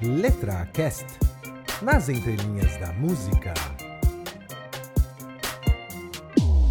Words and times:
Letra 0.00 0.68
Cast 0.72 1.06
nas 1.82 2.08
entrelinhas 2.08 2.78
da 2.78 2.92
música. 2.92 3.52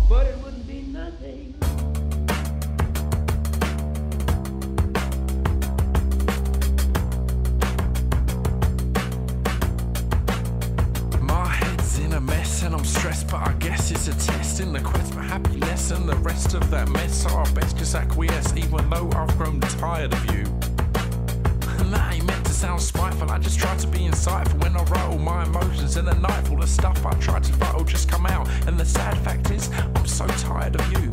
but 0.08 0.26
it 0.26 0.38
wouldn't 0.42 0.66
be 0.66 0.84
nothing. 0.84 1.54
My 11.22 11.48
head's 11.48 12.00
in 12.00 12.14
a 12.14 12.22
mess 12.22 12.64
and 12.64 12.74
I'm 12.74 12.86
stressed, 12.86 13.28
but 13.28 13.46
I 13.46 13.52
guess 13.60 13.92
it's 13.92 14.08
a 14.08 14.14
test 14.14 14.62
in 14.62 14.72
the 14.72 14.80
quest 14.80 15.14
for 15.14 15.20
happiness. 15.22 15.92
And 15.92 16.08
the 16.08 16.16
rest 16.16 16.54
of 16.54 16.70
that 16.72 16.88
mess 16.88 17.26
are 17.26 17.46
best 17.52 17.78
just 17.78 17.94
acquiesce, 17.94 18.56
even 18.56 18.90
though 18.90 19.10
I've 19.14 19.38
grown 19.38 19.60
tired 19.60 20.14
of 20.14 20.34
you. 20.34 20.57
That 21.92 22.14
ain't 22.14 22.26
meant 22.26 22.46
to 22.46 22.54
sound 22.54 22.82
spiteful, 22.82 23.32
I 23.32 23.40
just 23.40 23.60
try 23.60 23.76
to 23.78 23.88
be 23.88 24.00
insightful 24.00 24.62
when 24.62 24.76
I 24.76 24.84
my 25.18 25.44
emotions 25.44 25.98
in 25.98 26.06
the 26.06 26.16
night. 26.16 26.50
All 26.50 26.58
the 26.58 26.68
stuff 26.68 27.06
I 27.06 27.14
tried 27.20 27.44
to 27.46 27.54
will 27.76 27.86
just 27.86 28.10
come 28.10 28.26
out. 28.26 28.48
And 28.68 28.78
the 28.78 28.86
sad 28.86 29.18
fact 29.20 29.52
is, 29.52 29.70
I'm 29.96 30.06
so 30.06 30.28
tired 30.28 30.76
of 30.76 30.86
you. 30.92 31.10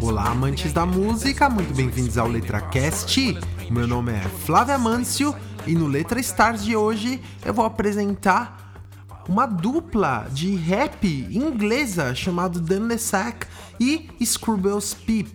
Olá, 0.00 0.30
amantes 0.30 0.72
da 0.72 0.84
música, 0.84 1.48
muito 1.48 1.72
bem-vindos 1.74 2.18
ao 2.18 2.28
LetraCast. 2.28 3.38
Meu 3.70 3.86
nome 3.86 4.12
é 4.12 4.20
Flávia 4.44 4.76
Mâncio 4.76 5.34
e 5.66 5.74
no 5.74 5.86
Letra 5.86 6.20
Stars 6.20 6.62
de 6.62 6.76
hoje 6.76 7.22
eu 7.44 7.54
vou 7.54 7.64
apresentar 7.64 8.82
uma 9.28 9.46
dupla 9.46 10.26
de 10.30 10.54
rap 10.56 11.06
inglesa 11.06 12.14
chamado 12.14 12.60
Dan 12.60 12.86
Lesac 12.86 13.46
e 13.80 14.10
Scrubbles 14.22 14.92
Peep. 14.92 15.34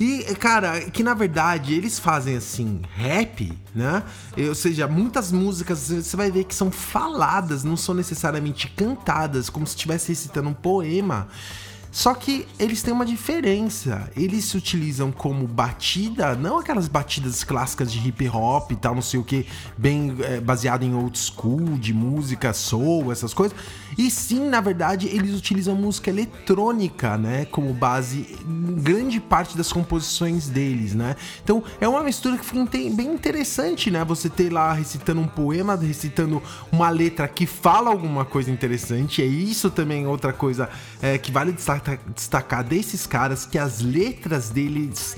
E, 0.00 0.22
cara, 0.36 0.80
que 0.80 1.02
na 1.02 1.14
verdade 1.14 1.74
eles 1.74 1.98
fazem 1.98 2.36
assim, 2.36 2.80
rap, 2.94 3.52
né? 3.74 4.02
Ou 4.48 4.54
seja, 4.54 4.88
muitas 4.88 5.30
músicas 5.30 5.88
você 5.88 6.16
vai 6.16 6.30
ver 6.30 6.44
que 6.44 6.54
são 6.54 6.70
faladas, 6.70 7.62
não 7.62 7.76
são 7.76 7.94
necessariamente 7.94 8.68
cantadas, 8.68 9.48
como 9.48 9.66
se 9.66 9.76
estivesse 9.76 10.08
recitando 10.08 10.48
um 10.48 10.54
poema. 10.54 11.28
Só 11.92 12.14
que 12.14 12.48
eles 12.58 12.82
têm 12.82 12.92
uma 12.92 13.04
diferença. 13.04 14.10
Eles 14.16 14.46
se 14.46 14.56
utilizam 14.56 15.12
como 15.12 15.46
batida, 15.46 16.34
não 16.34 16.58
aquelas 16.58 16.88
batidas 16.88 17.44
clássicas 17.44 17.92
de 17.92 18.08
hip 18.08 18.26
hop 18.30 18.72
e 18.72 18.76
tal, 18.76 18.94
não 18.94 19.02
sei 19.02 19.20
o 19.20 19.22
que, 19.22 19.46
bem 19.76 20.16
é, 20.20 20.40
baseado 20.40 20.84
em 20.84 20.94
old 20.94 21.18
school, 21.18 21.76
de 21.78 21.92
música, 21.92 22.54
soul, 22.54 23.12
essas 23.12 23.34
coisas. 23.34 23.54
E 23.98 24.10
sim, 24.10 24.48
na 24.48 24.62
verdade, 24.62 25.06
eles 25.08 25.36
utilizam 25.36 25.74
música 25.74 26.08
eletrônica, 26.08 27.18
né, 27.18 27.44
como 27.44 27.74
base 27.74 28.38
em 28.48 28.74
grande 28.80 29.20
parte 29.20 29.54
das 29.54 29.70
composições 29.70 30.48
deles, 30.48 30.94
né? 30.94 31.14
Então 31.44 31.62
é 31.78 31.86
uma 31.86 32.02
mistura 32.02 32.38
que 32.38 32.44
fica 32.44 32.64
bem 32.64 33.12
interessante, 33.12 33.90
né? 33.90 34.02
Você 34.06 34.30
ter 34.30 34.50
lá 34.50 34.72
recitando 34.72 35.20
um 35.20 35.26
poema, 35.26 35.76
recitando 35.76 36.42
uma 36.70 36.88
letra 36.88 37.28
que 37.28 37.44
fala 37.44 37.90
alguma 37.90 38.24
coisa 38.24 38.50
interessante. 38.50 39.20
É 39.20 39.26
isso 39.26 39.70
também 39.70 40.06
outra 40.06 40.32
coisa 40.32 40.70
é, 41.02 41.18
que 41.18 41.30
vale 41.30 41.52
destacar 41.52 41.81
destacar 42.14 42.64
desses 42.64 43.06
caras 43.06 43.46
que 43.46 43.58
as 43.58 43.80
letras 43.80 44.50
deles, 44.50 45.16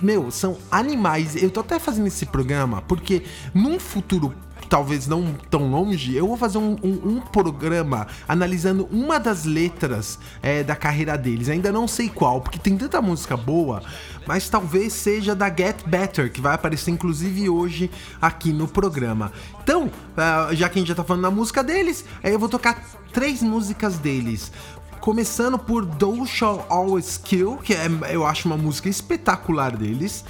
meu, 0.00 0.30
são 0.30 0.56
animais. 0.70 1.40
Eu 1.40 1.50
tô 1.50 1.60
até 1.60 1.78
fazendo 1.78 2.06
esse 2.06 2.26
programa 2.26 2.82
porque 2.82 3.22
num 3.54 3.78
futuro 3.78 4.34
talvez 4.68 5.06
não 5.06 5.32
tão 5.50 5.70
longe, 5.70 6.14
eu 6.14 6.26
vou 6.26 6.36
fazer 6.36 6.58
um, 6.58 6.76
um, 6.82 7.08
um 7.08 7.20
programa 7.20 8.06
analisando 8.28 8.86
uma 8.90 9.18
das 9.18 9.44
letras 9.44 10.18
é, 10.42 10.62
da 10.62 10.76
carreira 10.76 11.16
deles. 11.16 11.48
Ainda 11.48 11.72
não 11.72 11.88
sei 11.88 12.08
qual, 12.08 12.40
porque 12.40 12.58
tem 12.58 12.76
tanta 12.76 13.00
música 13.00 13.36
boa, 13.36 13.82
mas 14.26 14.48
talvez 14.48 14.92
seja 14.92 15.34
da 15.34 15.48
Get 15.48 15.84
Better, 15.86 16.30
que 16.30 16.40
vai 16.40 16.54
aparecer 16.54 16.90
inclusive 16.90 17.48
hoje 17.48 17.90
aqui 18.20 18.52
no 18.52 18.68
programa. 18.68 19.32
Então, 19.62 19.86
uh, 19.86 20.54
já 20.54 20.68
que 20.68 20.78
a 20.78 20.80
gente 20.80 20.88
já 20.88 20.94
tá 20.94 21.04
falando 21.04 21.22
da 21.22 21.30
música 21.30 21.62
deles, 21.64 22.04
eu 22.22 22.38
vou 22.38 22.48
tocar 22.48 22.82
três 23.12 23.42
músicas 23.42 23.98
deles 23.98 24.52
começando 25.00 25.58
por 25.58 25.84
Thou 25.84 26.26
Shall 26.26 26.66
Always 26.68 27.16
Kill, 27.16 27.56
que 27.58 27.74
é, 27.74 27.88
eu 28.10 28.26
acho 28.26 28.48
uma 28.48 28.56
música 28.56 28.88
espetacular 28.88 29.76
deles. 29.76 30.24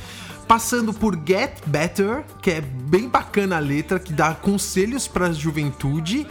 Passando 0.47 0.95
por 0.95 1.19
Get 1.27 1.61
Better, 1.67 2.25
que 2.41 2.51
é 2.51 2.61
bem 2.61 3.09
bacana 3.09 3.57
a 3.57 3.61
letra, 3.61 3.99
que 3.99 4.13
dá 4.13 4.35
conselhos 4.35 5.07
para 5.07 5.27
a 5.27 5.33
juventude. 5.33 6.27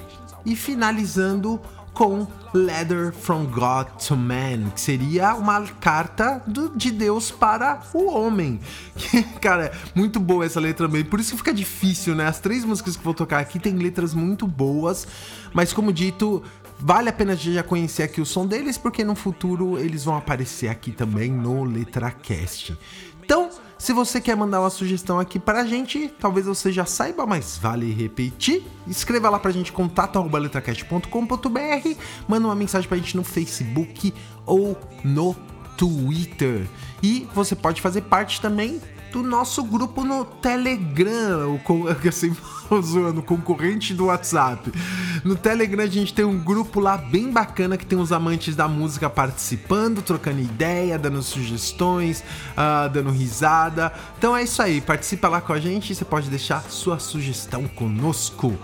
E 0.46 0.56
finalizando 0.56 1.62
com 1.98 2.28
Letter 2.54 3.12
from 3.12 3.46
God 3.46 3.88
to 4.08 4.16
Man, 4.16 4.70
que 4.70 4.80
seria 4.80 5.34
uma 5.34 5.60
carta 5.82 6.40
do, 6.46 6.70
de 6.70 6.92
Deus 6.92 7.32
para 7.32 7.82
o 7.92 8.06
homem. 8.06 8.60
cara, 9.42 9.66
é 9.66 9.72
muito 9.96 10.20
boa 10.20 10.46
essa 10.46 10.60
letra 10.60 10.86
também, 10.86 11.04
por 11.04 11.20
isso 11.20 11.32
que 11.32 11.38
fica 11.38 11.52
difícil, 11.52 12.14
né? 12.14 12.28
As 12.28 12.40
três 12.40 12.64
músicas 12.64 12.96
que 12.96 13.04
vou 13.04 13.16
tocar 13.16 13.40
aqui 13.40 13.58
tem 13.58 13.74
letras 13.76 14.14
muito 14.14 14.46
boas, 14.46 15.08
mas 15.52 15.74
como 15.74 15.92
dito, 15.92 16.44
Vale 16.80 17.10
a 17.10 17.12
pena 17.14 17.36
já 17.36 17.64
conhecer 17.64 18.04
aqui 18.04 18.22
o 18.22 18.26
som 18.26 18.46
deles, 18.46 18.78
porque 18.78 19.04
no 19.04 19.16
futuro 19.16 19.80
eles 19.80 20.04
vão 20.04 20.16
aparecer 20.16 20.68
aqui 20.68 20.92
também 20.92 21.32
no 21.32 21.64
LetraCast. 21.64 22.78
Então, 23.28 23.50
se 23.78 23.92
você 23.92 24.22
quer 24.22 24.38
mandar 24.38 24.62
uma 24.62 24.70
sugestão 24.70 25.20
aqui 25.20 25.38
pra 25.38 25.66
gente, 25.66 26.08
talvez 26.18 26.46
você 26.46 26.72
já 26.72 26.86
saiba, 26.86 27.26
mas 27.26 27.58
vale 27.58 27.92
repetir. 27.92 28.64
Escreva 28.88 29.30
lá 29.30 29.38
pra 29.38 29.52
gente 29.52 29.74
contato@letracast.com.br, 29.74 31.90
manda 32.26 32.48
uma 32.48 32.56
mensagem 32.56 32.88
pra 32.88 32.98
gente 32.98 33.18
no 33.18 33.26
Facebook 33.26 34.14
ou 34.46 34.78
no 35.04 35.36
Twitter. 35.76 36.66
E 37.04 37.28
você 37.36 37.54
pode 37.54 37.82
fazer 37.82 38.04
parte 38.04 38.40
também 38.40 38.80
do 39.18 39.24
nosso 39.24 39.64
grupo 39.64 40.04
no 40.04 40.24
Telegram, 40.24 41.60
o 41.68 42.08
assim, 42.08 42.36
zoando, 42.84 43.24
concorrente 43.24 43.92
do 43.96 44.06
WhatsApp. 44.06 44.72
No 45.24 45.36
Telegram 45.36 45.84
a 45.84 45.88
gente 45.88 46.14
tem 46.14 46.24
um 46.24 46.38
grupo 46.38 46.80
lá 46.80 46.98
bem 46.98 47.32
bacana 47.32 47.78
que 47.78 47.86
tem 47.86 47.98
os 47.98 48.12
amantes 48.12 48.56
da 48.56 48.68
música 48.68 49.10
participando, 49.10 50.04
trocando 50.04 50.40
ideia, 50.40 51.00
dando 51.00 51.24
sugestões, 51.24 52.20
uh, 52.20 52.88
dando 52.92 53.10
risada. 53.10 53.92
Então 54.20 54.38
é 54.38 54.44
isso 54.44 54.62
aí, 54.62 54.82
participa 54.82 55.28
lá 55.28 55.42
com 55.42 55.54
a 55.54 55.60
gente, 55.60 55.96
você 55.96 56.06
pode 56.06 56.30
deixar 56.30 56.62
sua 56.70 57.00
sugestão 57.00 57.68
conosco. 57.68 58.56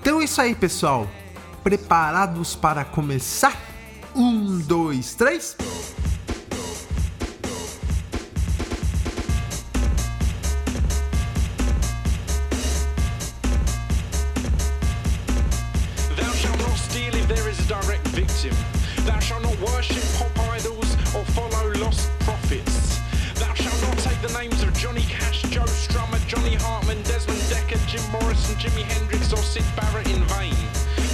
Então 0.00 0.20
é 0.20 0.24
isso 0.24 0.38
aí, 0.38 0.54
pessoal. 0.54 1.08
Preparados 1.64 2.54
para 2.54 2.84
começar? 2.84 3.56
Um, 4.14 4.58
dois, 4.58 5.14
três. 5.14 5.56
Jimi 28.58 28.82
Hendrix, 28.82 29.32
or 29.32 29.38
Syd 29.38 29.62
Barrett 29.76 30.08
in 30.10 30.18
vain. 30.34 30.56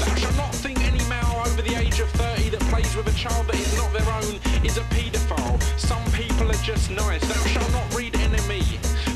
Thou 0.00 0.14
shalt 0.16 0.36
not 0.36 0.54
think 0.54 0.80
any 0.80 1.04
male 1.12 1.44
over 1.44 1.60
the 1.60 1.76
age 1.76 2.00
of 2.00 2.08
30 2.12 2.48
that 2.48 2.60
plays 2.72 2.96
with 2.96 3.06
a 3.06 3.12
child 3.12 3.46
that 3.48 3.56
is 3.60 3.76
not 3.76 3.92
their 3.92 4.08
own 4.16 4.40
is 4.64 4.78
a 4.78 4.84
paedophile. 4.88 5.60
Some 5.78 6.02
people 6.12 6.48
are 6.48 6.62
just 6.64 6.90
nice. 6.90 7.20
Thou 7.20 7.44
shalt 7.52 7.70
not 7.72 7.84
read 7.94 8.14
NME. 8.14 8.64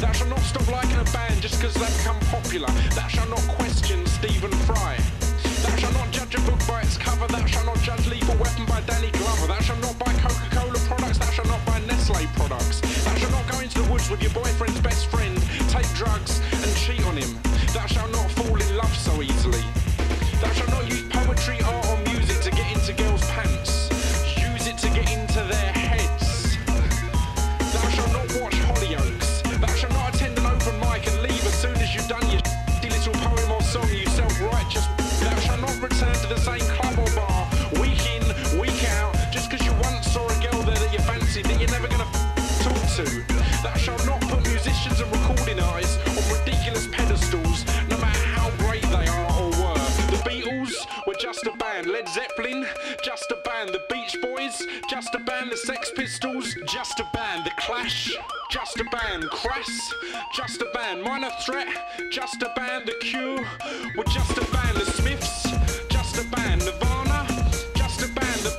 Thou 0.00 0.12
shalt 0.12 0.28
not 0.28 0.40
stop 0.40 0.68
liking 0.68 1.00
a 1.00 1.08
band 1.08 1.40
just 1.40 1.56
because 1.56 1.72
they've 1.72 1.96
become 1.96 2.20
popular. 2.28 2.68
Thou 2.92 3.08
shalt 3.08 3.30
not 3.30 3.40
question 3.56 4.04
Stephen 4.04 4.52
Fry. 4.68 5.00
Thou 5.64 5.74
shalt 5.76 5.94
not 5.94 6.10
judge 6.12 6.34
a 6.34 6.40
book 6.42 6.60
by 6.68 6.82
its 6.82 6.98
cover. 6.98 7.26
Thou 7.28 7.46
shalt 7.46 7.64
not 7.64 7.80
judge 7.80 8.06
Lethal 8.08 8.36
Weapon 8.36 8.66
by 8.66 8.82
Danny 8.82 9.10
Glover. 9.12 9.46
Thou 9.46 9.60
shalt 9.60 9.80
not 9.80 9.98
buy 9.98 10.12
Coca-Cola 10.20 10.78
products. 10.84 11.16
Thou 11.16 11.30
shalt 11.30 11.48
not 11.48 11.64
buy 11.64 11.80
Nestle 11.88 12.26
products. 12.36 12.80
Thou 13.04 13.14
shalt 13.16 13.32
not 13.32 13.48
go 13.50 13.58
into 13.60 13.80
the 13.80 13.88
woods 13.90 14.10
with 14.10 14.20
your 14.20 14.32
boyfriend's 14.32 14.57
Zeppelin, 52.14 52.66
just 53.02 53.30
a 53.30 53.36
band. 53.44 53.70
The 53.70 53.82
Beach 53.90 54.16
Boys, 54.22 54.66
just 54.88 55.14
a 55.14 55.18
band. 55.18 55.52
The 55.52 55.56
Sex 55.56 55.90
Pistols, 55.94 56.54
just 56.66 56.98
a 57.00 57.06
band. 57.12 57.44
The 57.44 57.50
Clash, 57.58 58.16
just 58.50 58.80
a 58.80 58.84
band. 58.84 59.24
Crass, 59.30 59.92
just 60.34 60.62
a 60.62 60.66
band. 60.72 61.02
Minor 61.02 61.30
Threat, 61.44 61.68
just 62.10 62.42
a 62.42 62.52
band. 62.56 62.86
The 62.86 62.94
Cure, 63.00 63.38
were 63.96 64.04
just 64.04 64.38
a 64.38 64.44
band. 64.52 64.76
The 64.76 64.86
Smiths, 64.86 65.50
just 65.88 66.18
a 66.18 66.28
band. 66.28 66.64
Nirvana, 66.64 67.26
just 67.74 68.02
a 68.02 68.08
band. 68.08 68.40
The 68.40 68.56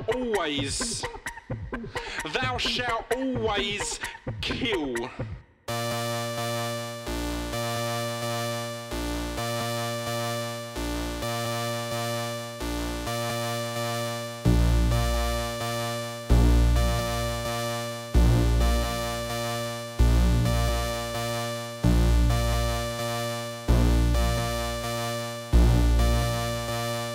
shalt 0.00 0.16
always, 0.16 1.04
thou 2.32 2.56
shalt 2.56 3.04
always 3.14 4.00
kill. 4.40 4.94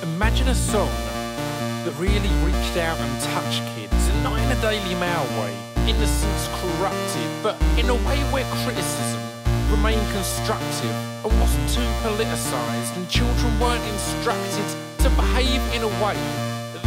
Imagine 0.03 0.49
a 0.49 0.55
song 0.55 1.04
that 1.85 1.93
really 2.01 2.33
reached 2.41 2.77
out 2.81 2.97
and 2.97 3.13
touched 3.29 3.61
kids, 3.77 3.93
and 3.93 4.23
not 4.23 4.41
in 4.41 4.49
a 4.49 4.59
Daily 4.59 4.97
Mail 4.97 5.21
way, 5.37 5.53
innocence 5.85 6.49
corrupted, 6.57 7.29
but 7.45 7.53
in 7.77 7.85
a 7.93 7.97
way 8.09 8.17
where 8.33 8.45
criticism 8.65 9.21
remained 9.69 10.01
constructive 10.09 10.97
and 11.21 11.29
wasn't 11.37 11.69
too 11.69 11.85
politicised, 12.01 12.97
and 12.97 13.05
children 13.07 13.53
weren't 13.61 13.85
instructed 13.93 14.65
to 15.05 15.09
behave 15.13 15.61
in 15.77 15.85
a 15.85 15.91
way 16.01 16.17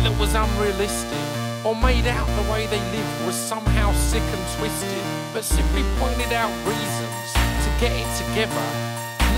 that 0.03 0.15
was 0.19 0.35
unrealistic 0.35 1.27
or 1.63 1.79
made 1.79 2.07
out 2.11 2.27
the 2.35 2.51
way 2.51 2.67
they 2.67 2.83
lived 2.91 3.27
was 3.27 3.39
somehow 3.39 3.93
sick 3.95 4.23
and 4.35 4.45
twisted, 4.59 5.07
but 5.33 5.45
simply 5.45 5.87
pointed 6.03 6.35
out 6.35 6.51
reasons 6.67 7.27
to 7.63 7.71
get 7.79 7.95
it 7.95 8.11
together. 8.19 8.67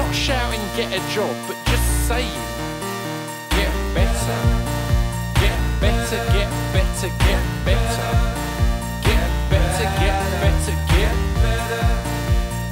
Not 0.01 0.15
shouting, 0.15 0.61
get 0.73 0.89
a 0.89 1.01
job, 1.13 1.37
but 1.45 1.57
just 1.69 2.09
saying, 2.09 2.41
get 3.53 3.73
better. 3.93 4.60
Better, 6.11 6.33
get 6.33 6.51
better, 6.73 7.09
get 7.09 7.41
better. 7.65 8.11
Get 9.01 9.31
better, 9.49 9.87
get 10.01 10.19
better, 10.41 10.77
get 10.91 11.15
better. 11.41 11.87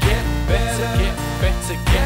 Get 0.00 0.24
better, 0.48 0.98
get 0.98 1.16
better, 1.40 1.74
get 1.74 1.84
better. 1.84 1.97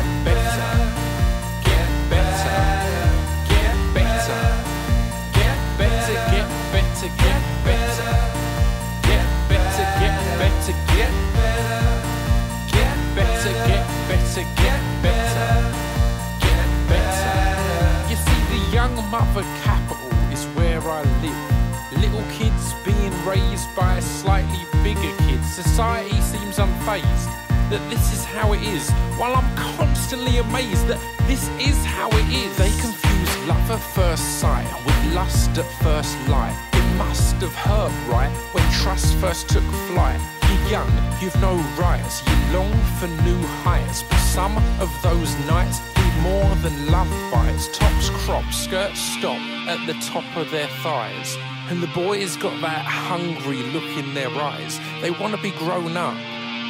Amazed 30.13 30.87
that 30.89 31.01
this 31.27 31.49
is 31.59 31.85
how 31.85 32.09
it 32.11 32.29
is. 32.29 32.55
They 32.59 32.71
confuse 32.81 33.49
love 33.49 33.71
at 33.71 33.81
first 33.81 34.41
sight 34.41 34.69
with 34.85 35.15
lust 35.15 35.57
at 35.57 35.65
first 35.83 36.17
light. 36.29 36.55
It 36.75 36.97
must 36.97 37.37
have 37.37 37.55
hurt, 37.55 37.93
right, 38.09 38.31
when 38.53 38.65
trust 38.73 39.15
first 39.17 39.49
took 39.49 39.65
flight. 39.89 40.21
You're 40.49 40.71
young, 40.71 40.91
you've 41.21 41.41
no 41.41 41.55
rights, 41.79 42.23
you 42.27 42.37
long 42.53 42.73
for 42.99 43.09
new 43.25 43.41
heights, 43.65 44.03
but 44.03 44.19
some 44.19 44.57
of 44.81 44.91
those 45.03 45.35
nights 45.47 45.81
need 45.97 46.15
more 46.23 46.55
than 46.57 46.91
love 46.91 47.11
bites. 47.33 47.69
Tops 47.69 48.11
crop, 48.11 48.45
skirts 48.53 49.01
stop 49.01 49.41
at 49.67 49.87
the 49.87 49.95
top 50.13 50.25
of 50.37 50.51
their 50.51 50.69
thighs. 50.83 51.39
And 51.71 51.83
the 51.83 51.93
boys 51.95 52.37
got 52.37 52.61
that 52.61 52.85
hungry 52.85 53.63
look 53.73 53.97
in 53.97 54.13
their 54.13 54.29
eyes. 54.29 54.79
They 55.01 55.11
want 55.11 55.35
to 55.35 55.41
be 55.41 55.53
grown 55.53 55.97
up 55.97 56.17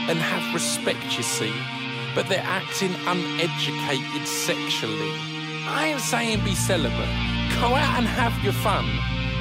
and 0.08 0.18
have 0.18 0.54
respect, 0.54 1.16
you 1.16 1.24
see. 1.24 1.52
But 2.14 2.28
they're 2.28 2.44
acting 2.44 2.94
uneducated 3.06 4.26
sexually. 4.26 5.12
I 5.66 5.92
ain't 5.92 6.00
saying 6.00 6.44
be 6.44 6.54
celibate. 6.54 7.12
Go 7.60 7.74
out 7.74 7.98
and 7.98 8.06
have 8.06 8.36
your 8.44 8.52
fun. 8.52 8.86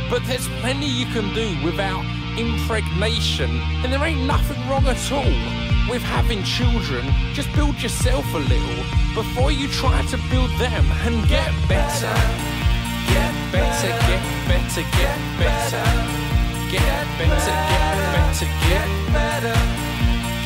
But 0.09 0.25
there's 0.25 0.47
plenty 0.59 0.87
you 0.87 1.05
can 1.07 1.33
do 1.33 1.47
without 1.63 2.03
impregnation. 2.37 3.49
And 3.83 3.91
there 3.91 4.03
ain't 4.03 4.25
nothing 4.25 4.59
wrong 4.69 4.85
at 4.87 5.11
all 5.11 5.35
with 5.89 6.01
having 6.01 6.43
children. 6.43 7.03
Just 7.33 7.51
build 7.53 7.81
yourself 7.81 8.25
a 8.33 8.39
little 8.39 8.83
before 9.15 9.51
you 9.51 9.67
try 9.67 10.01
to 10.07 10.17
build 10.29 10.51
them 10.59 10.85
and 11.03 11.27
get 11.27 11.51
better. 11.67 12.15
Get 13.11 13.33
better, 13.51 13.91
get 14.07 14.23
better, 14.47 14.83
get 14.95 15.17
better. 15.39 15.83
Get 16.71 17.03
better, 17.19 17.55
get 17.71 17.91
better, 18.15 18.47
get 18.67 18.87
better. 19.11 19.57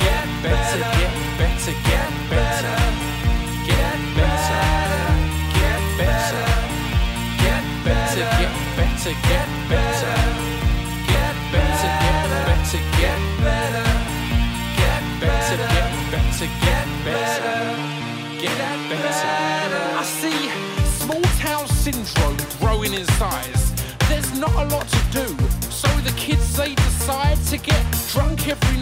Get 0.01 0.25
better, 0.41 0.79
get 0.79 1.13
better, 1.13 1.24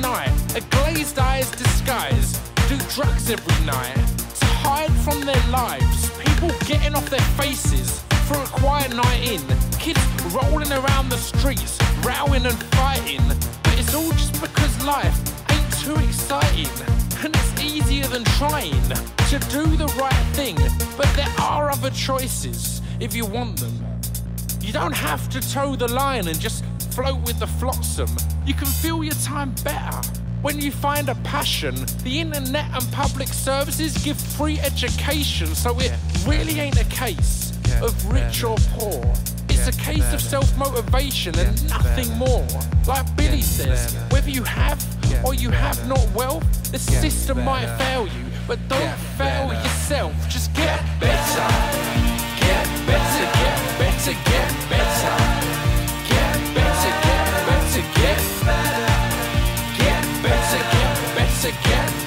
night. 0.04 0.58
A 0.58 0.62
glazed 0.76 1.18
eyes 1.18 1.50
disguise, 1.52 2.38
do 2.68 2.78
drugs 2.94 3.30
every 3.30 3.66
night 3.66 3.96
to 4.40 4.46
hide 4.46 4.92
from 5.06 5.22
their 5.22 5.44
lives. 5.50 6.12
People 6.20 6.52
getting 6.66 6.94
off 6.94 7.10
their 7.10 7.28
faces 7.42 8.02
for 8.28 8.38
a 8.38 8.48
quiet 8.48 8.94
night 8.94 9.22
in. 9.26 9.42
Kids 9.80 10.04
rolling 10.36 10.72
around 10.74 11.08
the 11.10 11.18
streets, 11.18 11.80
rowing 12.04 12.46
and 12.46 12.60
fighting. 12.76 13.26
But 13.64 13.80
it's 13.80 13.96
all 13.96 14.12
just 14.12 14.42
because 14.42 14.74
life 14.86 15.18
ain't 15.52 15.72
too 15.80 15.96
exciting. 16.04 16.76
And 17.24 17.34
it's 17.34 17.64
easier 17.64 18.08
than 18.08 18.26
trying 18.42 18.88
to 19.32 19.38
do 19.50 19.64
the 19.78 19.88
right 19.98 20.26
thing. 20.34 20.58
But 20.98 21.10
there 21.16 21.34
are 21.40 21.72
other 21.72 21.92
choices 21.92 22.82
if 23.00 23.16
you 23.16 23.26
want 23.26 23.58
them. 23.58 23.76
You 24.60 24.74
don't 24.74 24.96
have 24.96 25.30
to 25.30 25.40
toe 25.40 25.78
the 25.78 25.88
line 25.88 26.28
and 26.28 26.38
just 26.40 26.66
float 26.92 27.22
with 27.26 27.40
the 27.40 27.48
flotsam. 27.48 28.10
You 28.46 28.54
can 28.54 28.68
fill 28.68 29.04
your 29.04 29.14
time 29.16 29.54
better. 29.64 30.02
When 30.42 30.60
you 30.60 30.72
find 30.72 31.08
a 31.08 31.16
passion, 31.24 31.76
the 32.04 32.20
internet 32.20 32.66
and 32.74 32.92
public 32.92 33.30
services 33.30 33.98
give 34.04 34.18
free 34.20 34.60
education, 34.60 35.48
so 35.56 35.80
it 35.80 35.94
really 36.28 36.60
ain't 36.60 36.80
a 36.80 36.86
case 36.86 37.54
of 37.82 37.94
rich 38.12 38.44
or 38.44 38.58
poor. 38.78 39.02
It's 39.48 39.68
a 39.68 39.80
case 39.80 40.14
of 40.14 40.20
self 40.20 40.58
motivation 40.58 41.40
and 41.40 41.70
nothing 41.70 42.10
more. 42.18 42.46
Like 42.86 43.16
Billy 43.16 43.42
says, 43.42 43.96
whether 44.12 44.30
you 44.30 44.44
have 44.44 44.84
or 45.24 45.34
you 45.34 45.50
have 45.50 45.88
not 45.88 46.06
wealth, 46.14 46.44
the 46.72 46.80
system 46.80 47.46
might 47.46 47.68
fail 47.78 48.08
you, 48.08 48.26
but 48.46 48.60
don't 48.68 48.98
fail 49.18 49.54
yourself. 49.54 50.14
Just 50.28 50.54
get 50.54 50.82
better. 51.00 51.48
Get 52.42 52.66
better, 52.86 53.26
get 53.40 53.80
better, 53.80 54.12
get 54.12 54.26
better. 54.26 54.53
to 61.44 61.52
get 61.52 62.03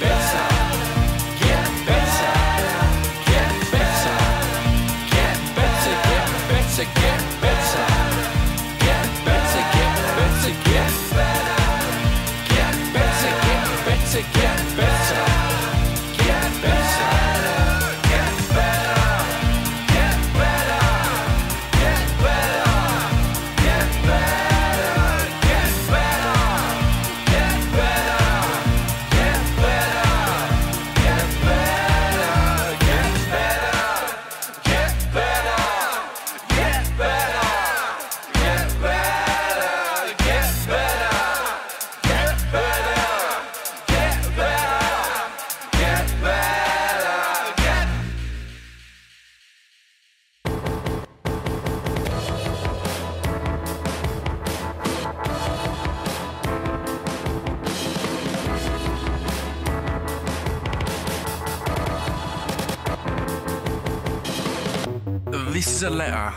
is 65.76 65.82
a 65.82 65.90
letter 65.90 66.32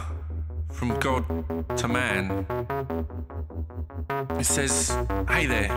from 0.70 0.90
God 1.00 1.24
to 1.78 1.88
man. 1.88 2.46
It 4.38 4.46
says, 4.46 4.98
Hey 5.30 5.46
there, 5.46 5.70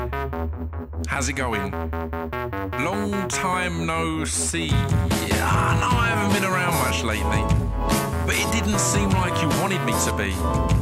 how's 1.06 1.28
it 1.28 1.34
going? 1.34 1.70
Long 2.80 3.28
time 3.28 3.86
no 3.86 4.24
see. 4.24 4.70
Ah, 4.72 5.76
I 5.76 5.80
know 5.80 5.96
I 5.96 6.08
haven't 6.08 6.32
been 6.34 6.50
around 6.50 6.74
much 6.74 7.04
lately, 7.04 7.42
but 8.26 8.34
it 8.34 8.52
didn't 8.52 8.80
seem 8.80 9.10
like 9.10 9.40
you 9.40 9.48
wanted 9.60 9.84
me 9.84 9.92
to 10.06 10.12
be. 10.16 10.81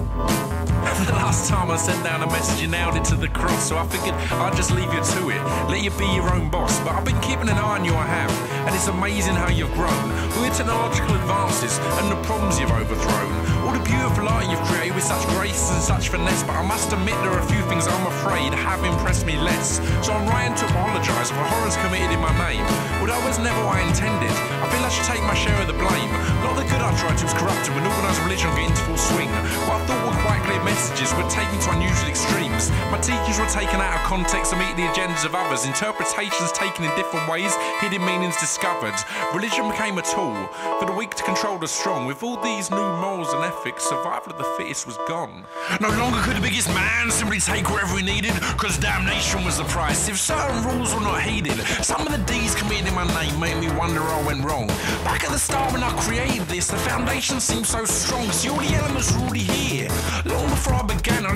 The 1.06 1.12
last 1.12 1.48
time 1.48 1.70
I 1.70 1.76
sent 1.76 2.04
down 2.04 2.22
a 2.22 2.26
message, 2.26 2.60
you 2.60 2.68
nailed 2.68 2.94
it 2.94 3.04
to 3.04 3.16
the 3.16 3.28
cross, 3.28 3.68
so 3.68 3.78
I 3.78 3.86
figured 3.86 4.14
I'd 4.14 4.54
just 4.54 4.70
leave 4.70 4.92
you 4.92 5.00
to 5.00 5.30
it. 5.30 5.40
Let 5.72 5.82
you 5.82 5.90
be 5.92 6.04
your 6.12 6.28
own 6.32 6.50
boss. 6.50 6.78
But 6.80 6.92
I've 6.92 7.04
been 7.06 7.20
keeping 7.20 7.48
an 7.48 7.56
eye 7.56 7.78
on 7.78 7.84
you, 7.86 7.94
I 7.94 8.04
have, 8.04 8.30
and 8.66 8.74
it's 8.74 8.86
amazing 8.86 9.34
how 9.34 9.48
you've 9.48 9.72
grown. 9.72 10.04
With 10.40 10.56
technological 10.56 11.14
advances 11.16 11.78
and 11.78 12.12
the 12.12 12.20
problems 12.28 12.60
you've 12.60 12.70
overthrown. 12.70 13.59
All 13.70 13.78
the 13.78 13.86
beautiful 13.86 14.26
art 14.26 14.50
you've 14.50 14.66
created 14.66 14.98
with 14.98 15.06
such 15.06 15.22
grace 15.38 15.70
and 15.70 15.78
such 15.78 16.08
finesse, 16.08 16.42
but 16.42 16.58
I 16.58 16.66
must 16.66 16.90
admit 16.92 17.14
there 17.22 17.30
are 17.30 17.38
a 17.38 17.46
few 17.46 17.62
things 17.70 17.86
I'm 17.86 18.06
afraid 18.18 18.50
have 18.50 18.82
impressed 18.82 19.26
me 19.26 19.38
less. 19.38 19.78
So 20.02 20.10
I'm 20.10 20.26
writing 20.26 20.58
to 20.58 20.66
apologise 20.74 21.30
for 21.30 21.38
horrors 21.38 21.78
committed 21.78 22.10
in 22.10 22.18
my 22.18 22.34
name. 22.34 22.66
Although 22.98 23.22
it 23.22 23.26
was 23.30 23.38
never 23.38 23.62
what 23.62 23.78
I 23.78 23.86
intended, 23.86 24.34
I 24.58 24.66
feel 24.74 24.82
I 24.82 24.90
should 24.90 25.06
take 25.06 25.22
my 25.22 25.38
share 25.38 25.54
of 25.62 25.70
the 25.70 25.78
blame. 25.78 26.10
Of 26.50 26.58
the 26.58 26.66
good 26.66 26.82
I 26.82 26.90
tried 26.98 27.14
to 27.22 27.30
was 27.30 27.36
corrupted 27.38 27.70
when 27.78 27.86
organised 27.86 28.18
religion 28.26 28.50
got 28.58 28.66
into 28.66 28.82
full 28.90 28.98
swing. 28.98 29.30
What 29.70 29.78
I 29.78 29.86
thought 29.86 30.02
were 30.02 30.18
quite 30.26 30.42
clear 30.42 30.58
messages 30.66 31.14
were 31.14 31.30
taken 31.30 31.54
to 31.62 31.68
unusual 31.70 32.10
extremes. 32.10 32.74
My 32.90 32.98
teachings 32.98 33.38
were 33.38 33.46
taken 33.54 33.78
out 33.78 33.94
of 33.94 34.02
context 34.02 34.50
to 34.50 34.58
meet 34.58 34.74
the 34.74 34.90
agendas 34.90 35.22
of 35.22 35.38
others, 35.38 35.62
interpretations 35.62 36.50
taken 36.50 36.82
in 36.82 36.90
different 36.98 37.30
ways, 37.30 37.54
hidden 37.78 38.02
meanings 38.02 38.34
discovered. 38.42 38.98
Religion 39.30 39.70
became 39.70 39.94
a 39.94 40.02
tool 40.02 40.34
for 40.82 40.90
the 40.90 40.96
weak 40.98 41.14
to 41.14 41.22
control 41.22 41.54
the 41.54 41.70
strong. 41.70 42.02
With 42.02 42.26
all 42.26 42.34
these 42.42 42.66
new 42.74 42.88
morals 42.98 43.30
and 43.30 43.46
ethics, 43.46 43.59
survival 43.78 44.32
of 44.32 44.38
the 44.38 44.44
fittest 44.56 44.86
was 44.86 44.96
gone. 45.06 45.44
No 45.80 45.88
longer 45.90 46.18
could 46.22 46.36
the 46.36 46.40
biggest 46.40 46.68
man 46.68 47.10
simply 47.10 47.38
take 47.38 47.68
whatever 47.70 47.98
he 47.98 48.02
needed, 48.02 48.32
because 48.56 48.78
damnation 48.78 49.44
was 49.44 49.58
the 49.58 49.64
price. 49.64 50.08
If 50.08 50.18
certain 50.18 50.64
rules 50.64 50.94
were 50.94 51.00
not 51.00 51.22
heeded, 51.22 51.58
some 51.82 52.06
of 52.06 52.12
the 52.12 52.22
deeds 52.24 52.54
committed 52.54 52.88
in 52.88 52.94
my 52.94 53.06
name 53.20 53.38
made 53.38 53.58
me 53.58 53.68
wonder 53.76 54.00
I 54.00 54.22
went 54.22 54.44
wrong. 54.44 54.66
Back 55.04 55.24
at 55.24 55.30
the 55.30 55.38
start 55.38 55.72
when 55.72 55.82
I 55.82 55.90
created 56.00 56.46
this, 56.48 56.68
the 56.68 56.78
foundation 56.78 57.40
seemed 57.40 57.66
so 57.66 57.84
strong. 57.84 58.30
See, 58.32 58.48
all 58.48 58.58
the 58.58 58.74
elements 58.74 59.12
were 59.12 59.20
already 59.20 59.40
here. 59.40 59.88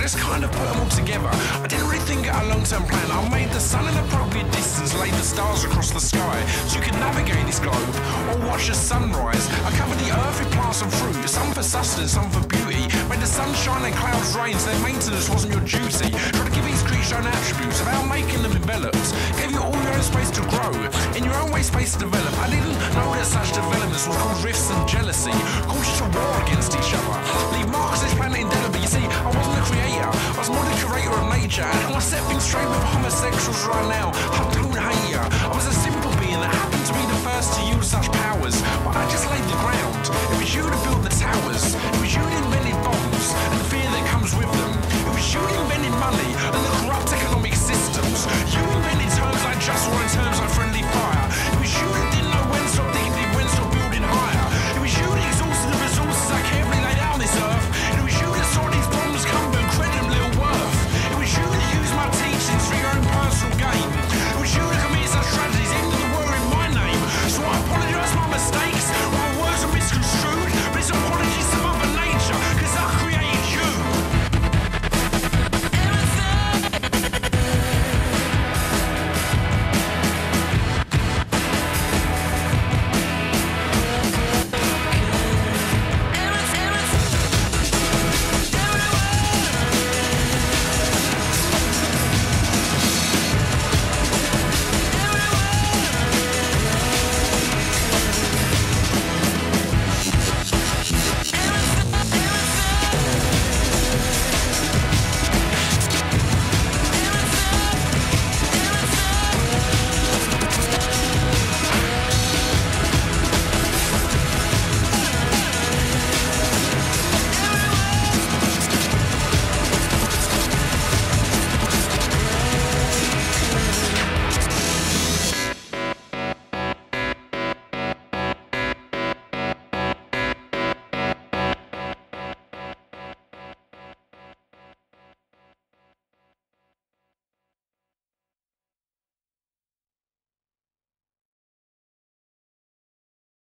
Just 0.05 0.19
kind 0.19 0.45
of 0.45 0.53
put 0.53 0.69
them 0.69 0.85
all 0.85 0.89
together. 0.93 1.33
I 1.33 1.67
didn't 1.67 1.89
really 1.89 2.05
think 2.05 2.29
out 2.29 2.45
a 2.45 2.49
long-term 2.53 2.85
plan. 2.85 3.09
I 3.09 3.25
made 3.33 3.49
the 3.57 3.59
sun 3.59 3.89
an 3.89 3.97
appropriate 4.05 4.45
distance, 4.53 4.93
laid 5.01 5.15
the 5.15 5.25
stars 5.25 5.65
across 5.65 5.93
the 5.93 5.99
sky, 5.99 6.45
so 6.69 6.77
you 6.77 6.85
could 6.85 6.93
navigate 7.01 7.41
this 7.47 7.59
globe 7.59 7.89
or 8.29 8.37
watch 8.45 8.69
the 8.69 8.75
sunrise. 8.75 9.49
I 9.65 9.73
covered 9.81 9.97
the 10.05 10.13
earth 10.13 10.45
with 10.45 10.53
plants 10.53 10.83
and 10.83 10.93
fruit, 10.93 11.17
some 11.27 11.51
for 11.57 11.63
sustenance, 11.63 12.13
some 12.13 12.29
for 12.29 12.47
beauty. 12.47 12.85
Made 13.09 13.25
the 13.25 13.27
sunshine 13.27 13.83
and 13.89 13.95
clouds 13.97 14.37
rain, 14.37 14.53
so 14.61 14.69
their 14.69 14.83
maintenance 14.85 15.31
wasn't 15.31 15.57
your 15.57 15.65
duty. 15.65 16.13
Tried 16.13 16.53
to 16.53 16.53
give 16.53 16.69
each 16.69 16.85
creature 16.85 17.17
own 17.17 17.25
attributes 17.25 17.81
without 17.81 18.05
making 18.05 18.45
them 18.45 18.53
developed. 18.53 19.09
Gave 19.41 19.57
you 19.57 19.61
all 19.65 19.73
your 19.73 19.95
own 19.97 20.05
space 20.05 20.29
to 20.37 20.45
grow, 20.53 20.73
in 21.17 21.25
your 21.25 21.33
own 21.41 21.49
way 21.49 21.65
space 21.65 21.97
to 21.97 22.05
develop. 22.05 22.37
I 22.45 22.53
didn't 22.53 22.77
know 22.93 23.09
that 23.17 23.25
such 23.25 23.57
developments 23.57 24.05
would 24.05 24.21
cause 24.21 24.45
rifts 24.45 24.69
and 24.69 24.85
jealousy, 24.85 25.33
cause 25.65 25.81
you 25.89 25.97
to 26.05 26.07
war 26.13 26.35
against 26.45 26.77
each 26.77 26.93
other. 26.93 27.17
Leave 27.57 27.73
marks 27.73 28.04
major. 31.45 31.63
And 31.63 31.95
we're 31.95 32.01
stepping 32.01 32.41
straight 32.41 32.69
with 32.69 32.85
homosexuals 32.95 33.65
right 33.67 33.89
now. 33.89 34.13
I 34.33 34.41
don't 34.57 34.73
hate 34.73 35.13
ya. 35.13 35.29
I 35.45 35.53
was 35.53 35.67
a 35.67 35.77
simple 35.77 36.11
being 36.17 36.41
that 36.41 36.49
happened 36.49 36.85
to 36.89 36.93
be 36.97 37.05
the 37.05 37.21
first 37.21 37.53
to 37.57 37.61
use 37.69 37.87
such 37.87 38.09
powers. 38.25 38.57
But 38.85 38.97
I 38.97 39.05
just 39.13 39.29
laid 39.29 39.45
the 39.53 39.59
ground. 39.61 40.05
It 40.33 40.39
was 40.41 40.55
you 40.55 40.63
that 40.65 40.81
built 40.85 41.03
the 41.05 41.13
towers. 41.13 41.77
It 41.77 42.01
was 42.01 42.13
you 42.17 42.23
that 42.25 42.45
invented 42.45 42.79
bombs 42.81 43.27
and 43.45 43.53
the 43.61 43.65
fear 43.69 43.85
that 43.85 44.05
comes 44.09 44.33
with 44.35 44.49
them. 44.57 44.73
It 45.05 45.13
was 45.13 45.27
you 45.35 45.41
that 45.45 45.74